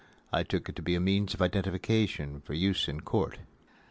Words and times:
I 0.33 0.41
took 0.41 0.67
it 0.67 0.75
to 0.77 0.81
be 0.81 0.95
a 0.95 0.99
means 0.99 1.35
of 1.35 1.43
identification 1.43 2.39
for 2.41 2.55
use 2.55 2.87
in 2.87 3.01
court. 3.01 3.37